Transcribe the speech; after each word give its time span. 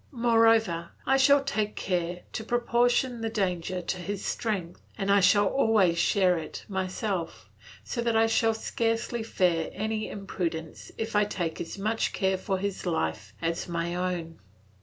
Moreover, 0.09 0.89
I 1.05 1.17
shall 1.17 1.43
take 1.43 1.75
care 1.75 2.21
to 2.33 2.43
proportion 2.43 3.21
the 3.21 3.29
danger 3.29 3.83
to 3.83 3.97
his 3.99 4.25
strength, 4.25 4.81
and 4.97 5.11
I 5.11 5.19
shall 5.19 5.45
always 5.45 5.99
share 5.99 6.39
it 6.39 6.65
myself, 6.67 7.51
so 7.83 8.01
that 8.01 8.17
I 8.17 8.23
need 8.25 8.55
scarcely 8.55 9.21
fear 9.21 9.69
any 9.73 10.09
imprudence 10.09 10.91
if 10.97 11.15
I 11.15 11.25
take 11.25 11.61
as 11.61 11.77
much 11.77 12.13
care 12.13 12.39
for 12.39 12.57
his 12.57 12.87
life 12.87 13.35
as 13.43 13.65
for 13.65 13.73
my 13.73 13.93
own. 13.93 14.39